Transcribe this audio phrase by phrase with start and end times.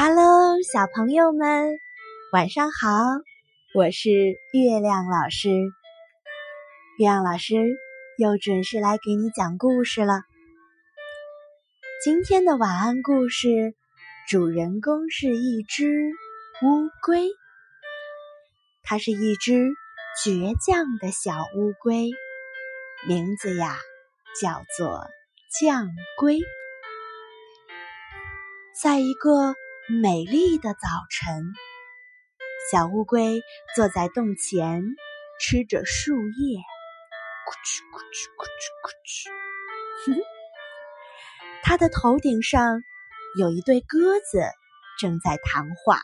[0.00, 1.76] Hello，小朋友们，
[2.30, 2.88] 晚上好！
[3.74, 4.10] 我是
[4.52, 5.50] 月亮老师。
[6.98, 7.56] 月亮老师
[8.16, 10.22] 又准时来给你讲故事了。
[12.04, 13.74] 今天的晚安故事，
[14.28, 16.12] 主人公是一只
[16.62, 17.26] 乌龟。
[18.84, 19.66] 它是一只
[20.24, 22.12] 倔强的小乌龟，
[23.08, 23.76] 名字呀
[24.40, 25.08] 叫做
[25.60, 26.38] 酱龟。
[28.80, 29.56] 在一个
[29.90, 31.54] 美丽的早晨，
[32.70, 33.40] 小乌龟
[33.74, 34.84] 坐在洞前，
[35.40, 36.58] 吃着树叶，
[37.46, 39.30] 咕哧咕哧咕哧咕哧。
[40.04, 40.20] 哼，
[41.62, 42.82] 它的头顶上
[43.38, 44.42] 有一对鸽子
[44.98, 46.02] 正在谈话。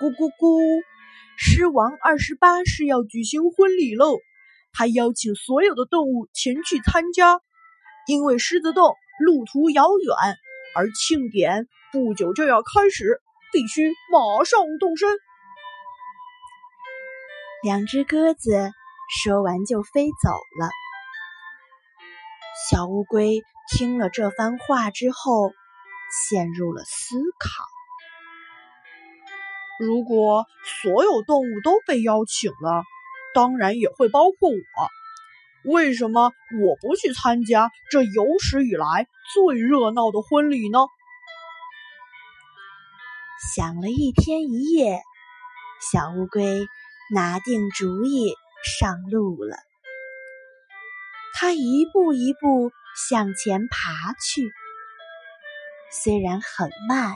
[0.00, 0.82] 咕咕咕，
[1.36, 4.16] 狮王二十八世要举行婚礼喽！
[4.72, 7.42] 他邀请所有的动物前去参加，
[8.06, 10.38] 因为狮子洞路途遥远。
[10.74, 13.20] 而庆典不久就要开始，
[13.52, 15.08] 必须马上动身。
[17.62, 18.72] 两只鸽子
[19.22, 20.68] 说完就飞走了。
[22.70, 25.52] 小乌龟听了这番话之后，
[26.30, 27.64] 陷入了思考：
[29.78, 30.46] 如果
[30.82, 32.84] 所有动物都被邀请了，
[33.34, 34.56] 当然也会包括我，
[35.64, 39.08] 为什么我不去参加这有史以来？
[39.32, 40.78] 最热闹的婚礼呢？
[43.56, 45.02] 想了一天一夜，
[45.92, 46.66] 小乌龟
[47.12, 48.34] 拿定主意
[48.78, 49.56] 上路了。
[51.34, 52.70] 它一步一步
[53.08, 54.52] 向前爬去，
[55.90, 57.14] 虽然很慢，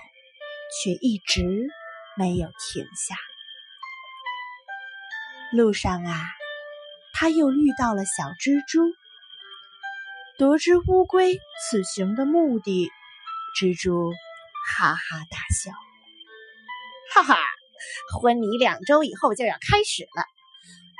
[0.82, 1.68] 却一直
[2.16, 3.14] 没有停下。
[5.52, 6.26] 路上啊，
[7.20, 8.92] 他又遇到了小蜘蛛。
[10.38, 11.36] 得知乌龟
[11.68, 12.88] 此行的目的，
[13.58, 14.12] 蜘蛛
[14.68, 15.72] 哈哈大笑
[17.12, 17.36] ：“哈哈，
[18.20, 20.22] 婚礼两周以后就要开始了，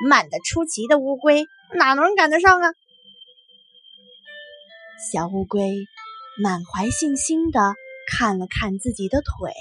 [0.08, 2.68] 慢得出奇的乌龟哪能赶得上啊？”
[5.12, 5.86] 小乌龟
[6.42, 7.76] 满怀信心的
[8.10, 9.52] 看了看自己的腿，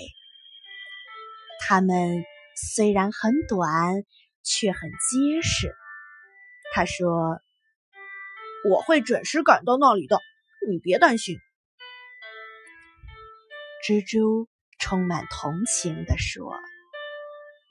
[1.67, 2.23] 它们
[2.55, 4.03] 虽然很短，
[4.43, 5.71] 却很结实。
[6.73, 7.39] 他说。
[8.67, 10.19] 我会准时赶到那里的，
[10.67, 11.37] 你别担心。”
[13.85, 16.53] 蜘蛛充满同情地说，“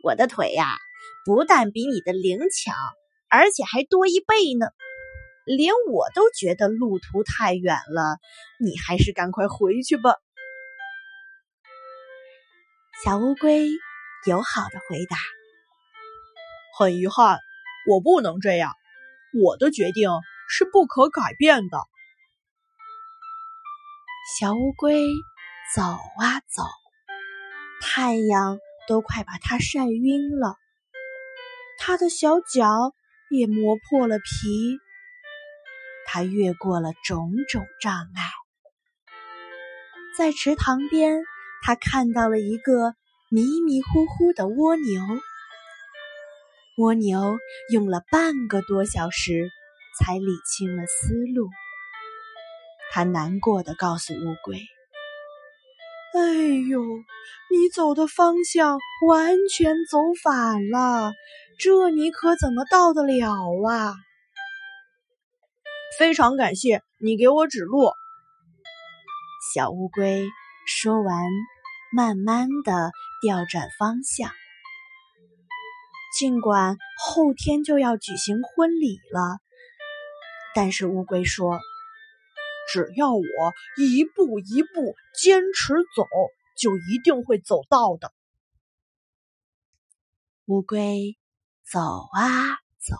[0.02, 0.78] 我的腿呀，
[1.26, 2.72] 不但比你的灵巧，
[3.28, 4.68] 而且还多一倍呢。
[5.44, 8.18] 连我都觉得路途太远了，
[8.58, 10.14] 你还是赶快回去吧。”
[13.04, 13.68] 小乌龟
[14.24, 15.18] 友好的回答
[16.78, 17.38] ：“很遗憾，
[17.86, 18.72] 我不能这样，
[19.42, 20.10] 我的决定。”
[20.48, 21.78] 是不可改变的。
[24.38, 25.04] 小乌龟
[25.74, 26.62] 走啊走，
[27.82, 30.54] 太阳都快把它晒晕了，
[31.80, 32.94] 它的小脚
[33.28, 34.78] 也磨破了皮。
[36.06, 38.22] 它越过了种种障碍，
[40.16, 41.24] 在池塘边，
[41.64, 42.94] 它看到了一个
[43.30, 45.02] 迷迷糊糊的蜗牛。
[46.78, 47.38] 蜗牛
[47.70, 49.50] 用了半个多小时。
[49.98, 51.48] 才理清了思路，
[52.92, 54.60] 他难过的告诉乌龟
[56.12, 56.20] ：“哎
[56.68, 56.82] 呦，
[57.50, 61.14] 你走的方向完全走反了，
[61.58, 63.32] 这你可怎么到得了
[63.66, 63.94] 啊？”
[65.98, 67.90] 非常感谢你给我指路。
[69.54, 70.28] 小乌龟
[70.66, 71.24] 说完，
[71.90, 72.90] 慢慢的
[73.22, 74.30] 调转方向。
[76.18, 79.38] 尽管后天就要举行婚礼了。
[80.54, 81.60] 但是乌龟说
[82.72, 83.22] ：“只要我
[83.76, 86.06] 一步一步坚持走，
[86.56, 88.14] 就一定会走到的。”
[90.46, 91.18] 乌龟
[91.70, 92.96] 走啊走，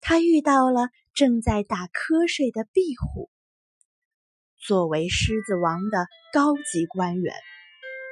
[0.00, 3.30] 它遇到了正在打瞌睡的壁虎。
[4.58, 7.34] 作为狮子王的高级官员，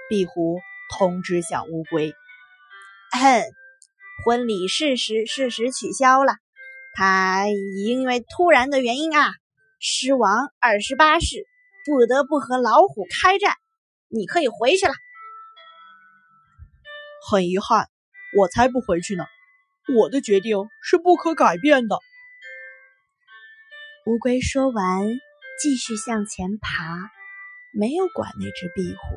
[0.08, 0.60] 壁虎
[0.96, 2.12] 通知小乌龟：“，
[3.12, 3.42] 哼
[4.24, 6.34] 婚礼事实事实取消了。”
[6.94, 9.32] 他因为突然的原因啊，
[9.78, 11.46] 狮王二十八世
[11.86, 13.54] 不得不和老虎开战。
[14.08, 14.92] 你可以回去了。
[17.30, 17.88] 很遗憾，
[18.36, 19.24] 我才不回去呢。
[19.96, 21.96] 我的决定是不可改变的。
[24.06, 25.06] 乌龟说完，
[25.62, 27.10] 继续向前爬，
[27.72, 29.16] 没有管那只壁虎。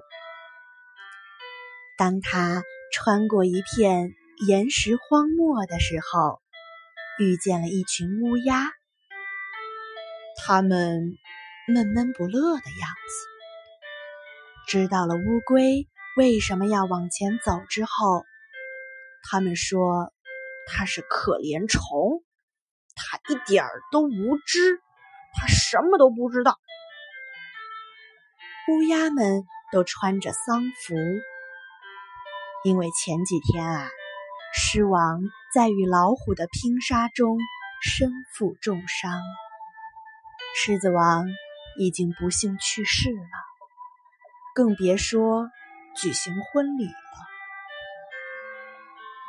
[1.97, 2.63] 当他
[2.93, 4.13] 穿过一片
[4.47, 6.41] 岩石荒漠的时候。
[7.19, 8.71] 遇见了一群乌鸦，
[10.35, 11.15] 他们
[11.67, 13.27] 闷闷不乐的样子。
[14.67, 15.87] 知道了乌龟
[16.17, 18.23] 为什么要往前走之后，
[19.29, 20.11] 他们说
[20.65, 22.23] 它是可怜虫，
[22.95, 24.81] 它一点儿都无知，
[25.35, 26.57] 它什么都不知道。
[28.69, 30.95] 乌鸦们都穿着丧服，
[32.63, 33.89] 因为前几天啊，
[34.53, 35.19] 狮王
[35.53, 37.37] 在与老虎的拼杀中
[37.81, 39.19] 身负重伤，
[40.55, 41.27] 狮子王
[41.77, 43.27] 已经不幸去世了，
[44.55, 45.49] 更别说
[45.97, 46.93] 举行婚礼了。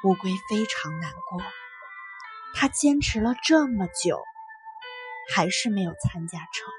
[0.04, 1.42] 乌龟非常难过，
[2.54, 4.22] 他坚持了这么久，
[5.34, 6.72] 还是没有参加成。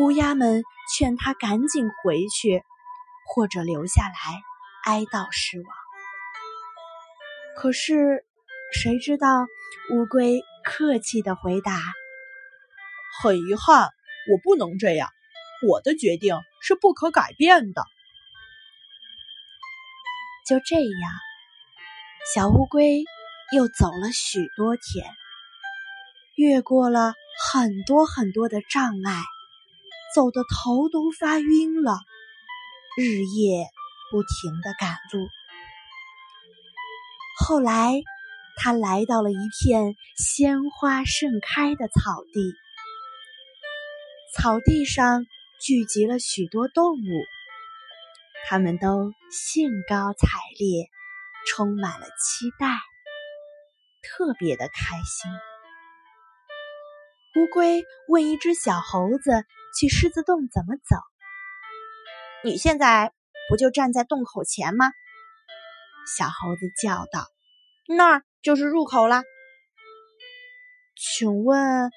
[0.00, 0.64] 乌鸦们
[0.96, 2.64] 劝他赶紧回去，
[3.28, 4.14] 或者留下来
[4.84, 5.66] 哀悼狮王。
[7.56, 8.24] 可是
[8.72, 9.46] 谁知道
[9.90, 11.80] 乌龟客气的回答
[13.22, 13.88] ：“很遗憾，
[14.30, 15.08] 我不能这样，
[15.66, 17.82] 我的决定是不可改变的。”
[20.46, 21.12] 就这样，
[22.34, 23.04] 小乌龟
[23.52, 25.10] 又走了许多天，
[26.36, 27.14] 越过了
[27.52, 29.22] 很多很多的障碍。
[30.14, 31.98] 走的头都发晕了，
[33.00, 33.64] 日夜
[34.10, 35.28] 不停的赶路。
[37.38, 38.02] 后来，
[38.56, 42.52] 他来到了一片鲜花盛开的草地，
[44.34, 45.24] 草地上
[45.60, 47.24] 聚集了许多动物，
[48.48, 50.26] 它们都兴高采
[50.58, 50.90] 烈，
[51.46, 52.66] 充满了期待，
[54.02, 55.30] 特别的开心。
[57.36, 59.46] 乌龟问一只小猴子。
[59.78, 60.96] 去狮子洞怎么走？
[62.44, 63.12] 你现在
[63.48, 64.90] 不就站在洞口前吗？
[66.16, 67.26] 小猴子叫道
[67.88, 69.24] ：“那儿就是入口了。”
[70.96, 71.90] 请问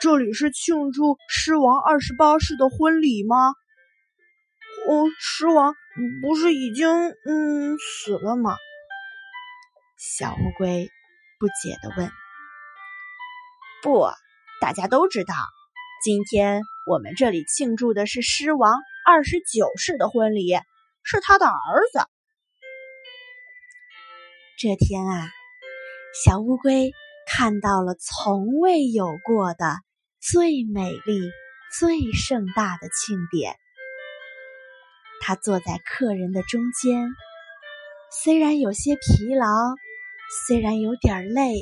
[0.00, 3.54] 这里是庆祝狮王二十八世的婚礼吗？
[4.88, 5.74] 哦，狮王
[6.20, 6.88] 不是已经
[7.24, 8.56] 嗯死了吗？
[9.96, 10.90] 小乌龟
[11.38, 12.10] 不解的问。
[13.80, 14.08] “不，
[14.60, 15.34] 大家都知道。”
[16.02, 20.54] 今天我们这里庆祝的是狮王二十九世的婚礼，
[21.02, 21.52] 是他的儿
[21.92, 22.00] 子。
[24.56, 25.28] 这天啊，
[26.24, 26.92] 小乌龟
[27.26, 29.76] 看到了从未有过的
[30.20, 31.20] 最美丽、
[31.78, 33.56] 最盛大的庆典。
[35.20, 37.14] 他坐在客人的中间，
[38.10, 39.46] 虽然有些疲劳，
[40.46, 41.52] 虽然有点累，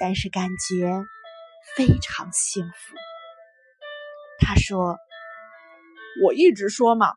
[0.00, 1.04] 但是感觉
[1.76, 2.96] 非常幸福。
[4.38, 4.98] 他说
[6.22, 7.08] ：“我一直说嘛，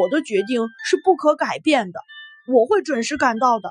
[0.00, 2.00] 我的决定是不可改变的，
[2.48, 3.70] 我会准时赶到的。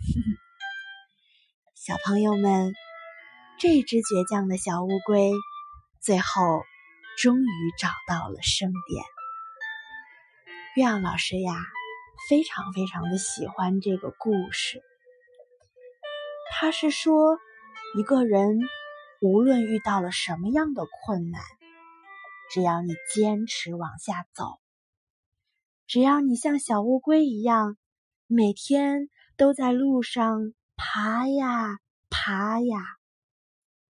[1.74, 2.74] ”小朋友们，
[3.58, 5.32] 这只倔强的小乌龟
[6.00, 6.62] 最后
[7.18, 9.04] 终于找到了生点。
[10.76, 11.54] 月亮老师呀，
[12.28, 14.82] 非常非常的喜欢这个故事。
[16.52, 17.38] 他是说，
[17.96, 18.60] 一个人
[19.20, 21.42] 无论遇到了什么样的困难。
[22.50, 24.58] 只要你坚持往下走，
[25.86, 27.76] 只要你像小乌龟一样，
[28.26, 32.78] 每天都在路上爬呀爬呀，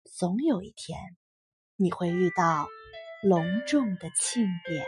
[0.04, 1.00] 总有一天
[1.74, 2.68] 你会遇到
[3.24, 4.86] 隆重的庆典。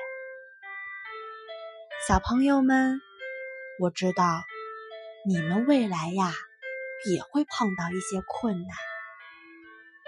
[2.06, 3.00] 小朋友们，
[3.80, 4.44] 我知道
[5.26, 6.32] 你们未来呀
[7.10, 8.76] 也会碰到一些困难，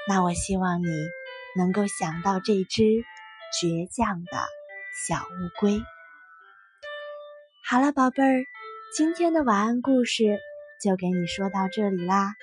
[0.06, 0.86] 那我希望你
[1.56, 3.02] 能够想到这只。
[3.52, 4.38] 倔强的
[5.06, 5.82] 小乌龟。
[7.64, 8.44] 好了，宝贝儿，
[8.94, 10.38] 今天的晚安故事
[10.82, 12.34] 就给你说到这里啦。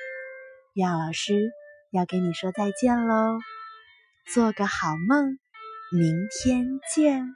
[0.74, 1.52] 月亮老师
[1.92, 3.40] 要给你说再见喽，
[4.34, 5.40] 做个好梦，
[5.92, 7.36] 明天见。